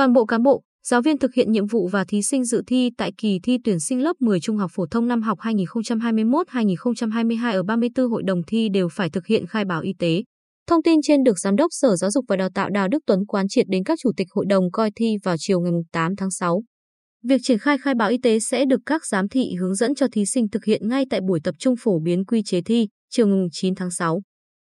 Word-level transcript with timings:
Toàn 0.00 0.12
bộ 0.12 0.24
cán 0.24 0.42
bộ, 0.42 0.62
giáo 0.86 1.02
viên 1.02 1.18
thực 1.18 1.34
hiện 1.34 1.52
nhiệm 1.52 1.66
vụ 1.66 1.88
và 1.88 2.04
thí 2.04 2.22
sinh 2.22 2.44
dự 2.44 2.62
thi 2.66 2.90
tại 2.96 3.12
kỳ 3.18 3.38
thi 3.42 3.58
tuyển 3.64 3.80
sinh 3.80 4.02
lớp 4.02 4.16
10 4.20 4.40
trung 4.40 4.56
học 4.56 4.70
phổ 4.74 4.86
thông 4.86 5.08
năm 5.08 5.22
học 5.22 5.38
2021-2022 5.38 7.52
ở 7.52 7.62
34 7.62 8.10
hội 8.10 8.22
đồng 8.26 8.42
thi 8.46 8.68
đều 8.68 8.88
phải 8.88 9.10
thực 9.10 9.26
hiện 9.26 9.46
khai 9.46 9.64
báo 9.64 9.80
y 9.80 9.92
tế. 9.98 10.22
Thông 10.66 10.82
tin 10.82 11.00
trên 11.02 11.22
được 11.22 11.38
Giám 11.38 11.56
đốc 11.56 11.68
Sở 11.70 11.96
Giáo 11.96 12.10
dục 12.10 12.24
và 12.28 12.36
Đào 12.36 12.48
tạo 12.54 12.70
Đào 12.70 12.88
Đức 12.88 12.98
Tuấn 13.06 13.26
quán 13.26 13.48
triệt 13.48 13.66
đến 13.68 13.84
các 13.84 13.98
chủ 14.02 14.10
tịch 14.16 14.26
hội 14.30 14.44
đồng 14.48 14.70
coi 14.72 14.90
thi 14.96 15.16
vào 15.24 15.36
chiều 15.38 15.60
ngày 15.60 15.72
8 15.92 16.16
tháng 16.16 16.30
6. 16.30 16.62
Việc 17.24 17.40
triển 17.42 17.58
khai 17.58 17.78
khai 17.78 17.94
báo 17.94 18.10
y 18.10 18.18
tế 18.22 18.40
sẽ 18.40 18.64
được 18.64 18.80
các 18.86 19.06
giám 19.06 19.28
thị 19.28 19.54
hướng 19.60 19.74
dẫn 19.74 19.94
cho 19.94 20.06
thí 20.12 20.26
sinh 20.26 20.48
thực 20.48 20.64
hiện 20.64 20.88
ngay 20.88 21.04
tại 21.10 21.20
buổi 21.28 21.40
tập 21.44 21.54
trung 21.58 21.74
phổ 21.80 21.98
biến 21.98 22.24
quy 22.24 22.42
chế 22.42 22.62
thi 22.62 22.88
chiều 23.10 23.26
ngày 23.26 23.46
9 23.52 23.74
tháng 23.74 23.90
6. 23.90 24.22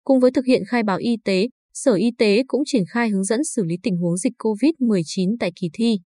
Cùng 0.04 0.20
với 0.20 0.32
thực 0.32 0.46
hiện 0.46 0.64
khai 0.68 0.84
báo 0.84 0.98
y 0.98 1.16
tế, 1.26 1.48
Sở 1.78 1.94
Y 1.94 2.12
tế 2.18 2.44
cũng 2.48 2.62
triển 2.66 2.84
khai 2.90 3.10
hướng 3.10 3.24
dẫn 3.24 3.44
xử 3.44 3.64
lý 3.64 3.76
tình 3.84 3.98
huống 3.98 4.18
dịch 4.18 4.34
COVID-19 4.40 5.36
tại 5.40 5.52
kỳ 5.56 5.70
thi. 5.74 6.00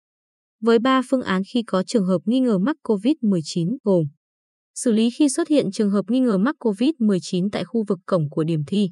Với 0.60 0.78
3 0.78 1.02
phương 1.10 1.22
án 1.22 1.42
khi 1.52 1.62
có 1.66 1.82
trường 1.86 2.06
hợp 2.06 2.18
nghi 2.24 2.40
ngờ 2.40 2.58
mắc 2.58 2.76
COVID-19 2.82 3.76
gồm 3.84 4.04
xử 4.74 4.92
lý 4.92 5.10
khi 5.10 5.28
xuất 5.28 5.48
hiện 5.48 5.70
trường 5.72 5.90
hợp 5.90 6.04
nghi 6.08 6.20
ngờ 6.20 6.38
mắc 6.38 6.56
COVID-19 6.58 7.48
tại 7.52 7.64
khu 7.64 7.84
vực 7.88 7.98
cổng 8.06 8.30
của 8.30 8.44
điểm 8.44 8.62
thi, 8.66 8.90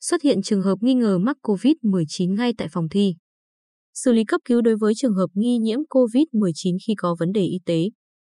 xuất 0.00 0.22
hiện 0.22 0.42
trường 0.42 0.62
hợp 0.62 0.76
nghi 0.80 0.94
ngờ 0.94 1.18
mắc 1.18 1.36
COVID-19 1.42 2.34
ngay 2.34 2.52
tại 2.58 2.68
phòng 2.72 2.88
thi, 2.88 3.14
xử 3.94 4.12
lý 4.12 4.24
cấp 4.24 4.40
cứu 4.44 4.60
đối 4.62 4.76
với 4.76 4.94
trường 4.96 5.14
hợp 5.14 5.26
nghi 5.34 5.58
nhiễm 5.58 5.78
COVID-19 5.90 6.76
khi 6.86 6.94
có 6.96 7.16
vấn 7.18 7.32
đề 7.32 7.42
y 7.42 7.58
tế. 7.66 7.84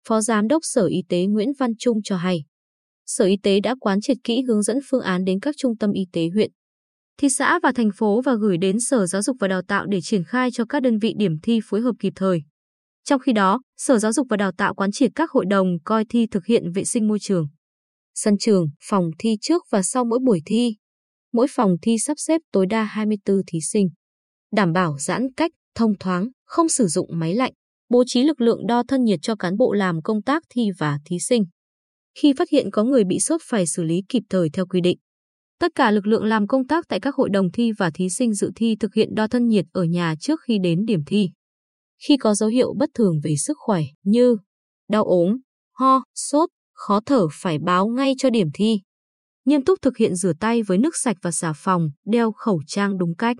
Phó 0.08 0.22
Giám 0.22 0.48
đốc 0.48 0.60
Sở 0.64 0.86
Y 0.86 1.04
tế 1.10 1.26
Nguyễn 1.26 1.50
Văn 1.60 1.72
Trung 1.80 1.98
cho 2.04 2.18
hay, 2.18 2.44
Sở 3.06 3.26
Y 3.26 3.38
tế 3.44 3.60
đã 3.60 3.76
quán 3.80 4.02
triệt 4.02 4.18
kỹ 4.24 4.42
hướng 4.48 4.64
dẫn 4.64 4.78
phương 4.90 5.02
án 5.02 5.24
đến 5.24 5.40
các 5.40 5.56
trung 5.58 5.78
tâm 5.78 5.92
y 5.92 6.06
tế 6.12 6.30
huyện, 6.34 6.52
thị 7.18 7.30
xã 7.30 7.60
và 7.64 7.72
thành 7.72 7.90
phố 7.96 8.22
và 8.22 8.36
gửi 8.36 8.58
đến 8.58 8.80
Sở 8.80 9.06
Giáo 9.06 9.22
dục 9.22 9.38
và 9.40 9.48
Đào 9.48 9.62
tạo 9.62 9.86
để 9.86 10.02
triển 10.02 10.24
khai 10.24 10.52
cho 10.52 10.66
các 10.66 10.82
đơn 10.82 11.00
vị 11.00 11.14
điểm 11.18 11.40
thi 11.44 11.60
phối 11.64 11.82
hợp 11.82 11.96
kịp 12.00 12.14
thời. 12.16 12.44
Trong 13.04 13.20
khi 13.20 13.34
đó, 13.34 13.62
Sở 13.78 13.98
Giáo 13.98 14.14
dục 14.14 14.28
và 14.30 14.38
Đào 14.38 14.52
tạo 14.58 14.74
quán 14.74 14.92
triệt 14.92 15.12
các 15.16 15.32
hội 15.32 15.46
đồng 15.50 15.68
coi 15.84 16.06
thi 16.10 16.28
thực 16.32 16.46
hiện 16.46 16.72
vệ 16.72 16.84
sinh 16.84 17.08
môi 17.08 17.20
trường, 17.20 17.48
sân 18.16 18.38
trường, 18.38 18.68
phòng 18.84 19.10
thi 19.20 19.38
trước 19.42 19.64
và 19.72 19.84
sau 19.84 20.06
mỗi 20.06 20.20
buổi 20.26 20.42
thi. 20.46 20.76
Mỗi 21.34 21.48
phòng 21.50 21.76
thi 21.82 21.98
sắp 22.00 22.14
xếp 22.18 22.42
tối 22.52 22.66
đa 22.70 22.84
24 22.84 23.38
thí 23.48 23.60
sinh. 23.62 23.90
Đảm 24.52 24.74
bảo 24.74 24.98
giãn 25.00 25.28
cách, 25.38 25.52
thông 25.76 25.98
thoáng, 26.00 26.30
không 26.46 26.70
sử 26.70 26.88
dụng 26.88 27.10
máy 27.12 27.36
lạnh, 27.36 27.54
bố 27.90 28.04
trí 28.08 28.24
lực 28.24 28.42
lượng 28.42 28.68
đo 28.68 28.84
thân 28.88 29.04
nhiệt 29.04 29.20
cho 29.22 29.36
cán 29.36 29.58
bộ 29.58 29.74
làm 29.74 30.02
công 30.02 30.22
tác 30.22 30.44
thi 30.50 30.70
và 30.78 31.00
thí 31.06 31.20
sinh. 31.20 31.46
Khi 32.20 32.34
phát 32.38 32.50
hiện 32.50 32.72
có 32.72 32.84
người 32.84 33.04
bị 33.04 33.20
sốt 33.20 33.42
phải 33.44 33.68
xử 33.68 33.84
lý 33.84 34.02
kịp 34.10 34.24
thời 34.30 34.50
theo 34.54 34.66
quy 34.68 34.82
định. 34.82 34.98
Tất 35.60 35.72
cả 35.76 35.92
lực 35.92 36.08
lượng 36.08 36.24
làm 36.24 36.48
công 36.48 36.68
tác 36.68 36.86
tại 36.88 37.00
các 37.00 37.16
hội 37.16 37.30
đồng 37.30 37.52
thi 37.52 37.72
và 37.72 37.92
thí 37.94 38.10
sinh 38.10 38.34
dự 38.34 38.52
thi 38.56 38.76
thực 38.80 38.94
hiện 38.94 39.16
đo 39.16 39.28
thân 39.28 39.48
nhiệt 39.48 39.66
ở 39.72 39.84
nhà 39.84 40.16
trước 40.20 40.40
khi 40.48 40.60
đến 40.64 40.86
điểm 40.86 41.04
thi. 41.08 41.30
Khi 42.08 42.18
có 42.18 42.36
dấu 42.36 42.50
hiệu 42.50 42.74
bất 42.78 42.90
thường 42.94 43.20
về 43.24 43.36
sức 43.36 43.58
khỏe 43.60 43.82
như 44.04 44.38
đau 44.90 45.04
ốm, 45.04 45.38
ho, 45.74 46.04
sốt, 46.16 46.50
khó 46.74 47.00
thở 47.06 47.28
phải 47.32 47.58
báo 47.60 47.88
ngay 47.88 48.14
cho 48.18 48.30
điểm 48.30 48.48
thi. 48.54 48.82
Nghiêm 49.46 49.64
túc 49.64 49.82
thực 49.82 49.98
hiện 49.98 50.16
rửa 50.16 50.34
tay 50.40 50.64
với 50.64 50.78
nước 50.78 50.96
sạch 50.96 51.18
và 51.22 51.32
xà 51.32 51.54
phòng, 51.56 51.90
đeo 52.06 52.32
khẩu 52.32 52.62
trang 52.68 52.98
đúng 52.98 53.16
cách. 53.16 53.38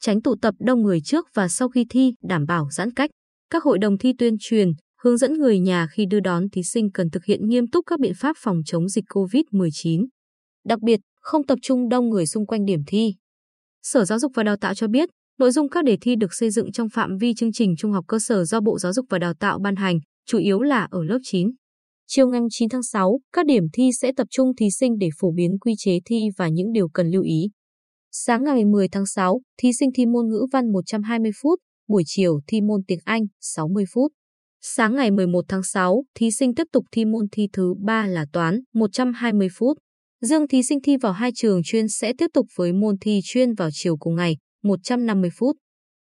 Tránh 0.00 0.22
tụ 0.22 0.34
tập 0.42 0.54
đông 0.58 0.82
người 0.82 1.00
trước 1.00 1.26
và 1.34 1.48
sau 1.48 1.68
khi 1.68 1.86
thi, 1.90 2.14
đảm 2.22 2.46
bảo 2.46 2.68
giãn 2.70 2.92
cách. 2.92 3.10
Các 3.50 3.64
hội 3.64 3.78
đồng 3.78 3.98
thi 3.98 4.12
tuyên 4.18 4.36
truyền, 4.40 4.72
hướng 5.02 5.16
dẫn 5.16 5.34
người 5.34 5.58
nhà 5.58 5.86
khi 5.90 6.06
đưa 6.06 6.20
đón 6.20 6.50
thí 6.52 6.62
sinh 6.62 6.90
cần 6.94 7.10
thực 7.10 7.24
hiện 7.24 7.48
nghiêm 7.48 7.66
túc 7.66 7.84
các 7.86 8.00
biện 8.00 8.12
pháp 8.16 8.36
phòng 8.38 8.60
chống 8.66 8.88
dịch 8.88 9.04
COVID-19. 9.08 10.06
Đặc 10.64 10.78
biệt, 10.82 11.00
không 11.26 11.46
tập 11.46 11.58
trung 11.62 11.88
đông 11.88 12.08
người 12.08 12.26
xung 12.26 12.46
quanh 12.46 12.64
điểm 12.64 12.80
thi. 12.86 13.14
Sở 13.82 14.04
Giáo 14.04 14.18
dục 14.18 14.32
và 14.34 14.42
Đào 14.42 14.56
tạo 14.56 14.74
cho 14.74 14.88
biết, 14.88 15.08
nội 15.38 15.50
dung 15.50 15.68
các 15.68 15.84
đề 15.84 15.96
thi 16.00 16.16
được 16.16 16.34
xây 16.34 16.50
dựng 16.50 16.72
trong 16.72 16.88
phạm 16.88 17.16
vi 17.20 17.34
chương 17.34 17.52
trình 17.52 17.76
trung 17.78 17.92
học 17.92 18.04
cơ 18.08 18.18
sở 18.18 18.44
do 18.44 18.60
Bộ 18.60 18.78
Giáo 18.78 18.92
dục 18.92 19.06
và 19.10 19.18
Đào 19.18 19.34
tạo 19.34 19.58
ban 19.58 19.76
hành, 19.76 19.98
chủ 20.26 20.38
yếu 20.38 20.60
là 20.60 20.88
ở 20.90 21.04
lớp 21.04 21.18
9. 21.22 21.50
Chiều 22.06 22.28
ngày 22.28 22.40
9 22.50 22.68
tháng 22.68 22.82
6, 22.82 23.20
các 23.32 23.46
điểm 23.46 23.64
thi 23.72 23.90
sẽ 24.00 24.12
tập 24.16 24.26
trung 24.30 24.56
thí 24.56 24.70
sinh 24.70 24.98
để 24.98 25.08
phổ 25.20 25.32
biến 25.32 25.58
quy 25.60 25.74
chế 25.78 25.98
thi 26.04 26.20
và 26.36 26.48
những 26.48 26.72
điều 26.72 26.88
cần 26.88 27.10
lưu 27.10 27.22
ý. 27.22 27.50
Sáng 28.12 28.44
ngày 28.44 28.64
10 28.64 28.88
tháng 28.88 29.06
6, 29.06 29.40
thí 29.58 29.72
sinh 29.72 29.90
thi 29.94 30.06
môn 30.06 30.28
ngữ 30.28 30.46
văn 30.52 30.72
120 30.72 31.30
phút, 31.42 31.58
buổi 31.88 32.02
chiều 32.06 32.40
thi 32.46 32.60
môn 32.60 32.80
tiếng 32.86 33.00
Anh 33.04 33.22
60 33.40 33.84
phút. 33.94 34.12
Sáng 34.60 34.94
ngày 34.94 35.10
11 35.10 35.44
tháng 35.48 35.62
6, 35.62 36.04
thí 36.14 36.30
sinh 36.30 36.54
tiếp 36.54 36.66
tục 36.72 36.84
thi 36.92 37.04
môn 37.04 37.26
thi 37.32 37.48
thứ 37.52 37.74
3 37.84 38.06
là 38.06 38.26
toán 38.32 38.60
120 38.74 39.48
phút. 39.58 39.78
Dương 40.20 40.48
thí 40.48 40.62
sinh 40.62 40.80
thi 40.82 40.96
vào 40.96 41.12
hai 41.12 41.30
trường 41.34 41.60
chuyên 41.64 41.88
sẽ 41.88 42.12
tiếp 42.18 42.26
tục 42.34 42.46
với 42.54 42.72
môn 42.72 42.96
thi 43.00 43.20
chuyên 43.24 43.54
vào 43.54 43.68
chiều 43.72 43.96
cùng 43.96 44.14
ngày, 44.14 44.36
150 44.62 45.30
phút. 45.38 45.56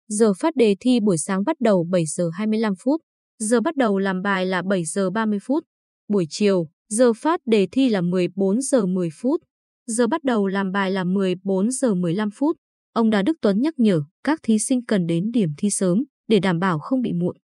Giờ 0.07 0.33
phát 0.39 0.55
đề 0.55 0.75
thi 0.79 0.99
buổi 0.99 1.17
sáng 1.17 1.43
bắt 1.45 1.55
đầu 1.59 1.85
7 1.91 2.05
giờ 2.05 2.29
25 2.33 2.73
phút. 2.83 3.01
Giờ 3.39 3.61
bắt 3.61 3.75
đầu 3.75 3.97
làm 3.97 4.21
bài 4.21 4.45
là 4.45 4.61
7 4.69 4.85
giờ 4.85 5.09
30 5.09 5.39
phút. 5.41 5.63
Buổi 6.07 6.25
chiều, 6.29 6.67
giờ 6.89 7.13
phát 7.13 7.39
đề 7.45 7.67
thi 7.71 7.89
là 7.89 8.01
14 8.01 8.61
giờ 8.61 8.85
10 8.85 9.09
phút. 9.13 9.41
Giờ 9.87 10.07
bắt 10.07 10.23
đầu 10.23 10.47
làm 10.47 10.71
bài 10.71 10.91
là 10.91 11.03
14 11.03 11.71
giờ 11.71 11.95
15 11.95 12.29
phút. 12.31 12.57
Ông 12.93 13.09
Đà 13.09 13.21
Đức 13.21 13.37
Tuấn 13.41 13.61
nhắc 13.61 13.73
nhở 13.77 14.01
các 14.23 14.39
thí 14.43 14.59
sinh 14.59 14.85
cần 14.85 15.05
đến 15.07 15.31
điểm 15.31 15.49
thi 15.57 15.69
sớm 15.69 16.03
để 16.27 16.39
đảm 16.39 16.59
bảo 16.59 16.79
không 16.79 17.01
bị 17.01 17.13
muộn. 17.13 17.37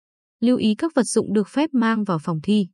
Lưu 0.40 0.56
ý 0.56 0.74
các 0.74 0.92
vật 0.94 1.02
dụng 1.02 1.32
được 1.32 1.48
phép 1.48 1.70
mang 1.72 2.04
vào 2.04 2.18
phòng 2.22 2.38
thi. 2.42 2.66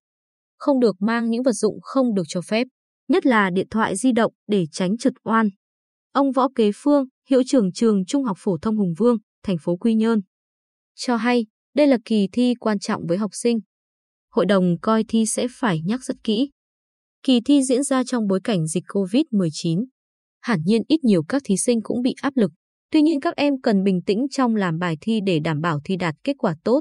Không 0.59 0.81
được 0.81 0.97
mang 1.03 1.31
những 1.31 1.43
vật 1.43 1.53
dụng 1.53 1.79
không 1.83 2.15
được 2.15 2.23
cho 2.29 2.41
phép 2.41 2.67
nhất 3.09 3.27
là 3.27 3.51
điện 3.51 3.67
thoại 3.71 3.97
di 3.97 4.13
động 4.13 4.33
để 4.47 4.65
tránh 4.73 4.97
trượt 4.97 5.13
oan. 5.25 5.49
Ông 6.13 6.33
Võ 6.33 6.49
Kế 6.55 6.71
Phương, 6.75 7.05
hiệu 7.31 7.43
trưởng 7.47 7.73
trường 7.73 8.05
Trung 8.05 8.25
học 8.25 8.37
phổ 8.41 8.57
thông 8.63 8.77
Hùng 8.77 8.95
Vương, 8.99 9.17
thành 9.43 9.57
phố 9.61 9.77
Quy 9.77 9.95
Nhơn, 9.95 10.21
cho 10.95 11.17
hay 11.17 11.47
đây 11.75 11.87
là 11.87 11.99
kỳ 12.05 12.29
thi 12.33 12.55
quan 12.61 12.79
trọng 12.79 13.07
với 13.09 13.19
học 13.19 13.31
sinh. 13.35 13.59
Hội 14.31 14.47
đồng 14.47 14.77
coi 14.83 15.05
thi 15.09 15.27
sẽ 15.27 15.47
phải 15.51 15.81
nhắc 15.85 16.05
rất 16.05 16.17
kỹ. 16.25 16.51
Kỳ 17.23 17.41
thi 17.45 17.63
diễn 17.63 17.83
ra 17.83 18.05
trong 18.05 18.27
bối 18.27 18.41
cảnh 18.45 18.67
dịch 18.67 18.85
COVID-19. 18.89 19.85
Hẳn 20.41 20.61
nhiên 20.65 20.83
ít 20.89 21.05
nhiều 21.05 21.23
các 21.29 21.43
thí 21.45 21.57
sinh 21.57 21.83
cũng 21.83 22.03
bị 22.03 22.15
áp 22.23 22.37
lực. 22.37 22.51
Tuy 22.91 23.03
nhiên 23.03 23.21
các 23.21 23.37
em 23.37 23.55
cần 23.63 23.83
bình 23.85 24.03
tĩnh 24.07 24.27
trong 24.31 24.57
làm 24.57 24.79
bài 24.79 24.97
thi 25.01 25.21
để 25.27 25.39
đảm 25.45 25.61
bảo 25.61 25.81
thi 25.85 25.97
đạt 25.97 26.15
kết 26.25 26.35
quả 26.39 26.55
tốt. 26.65 26.81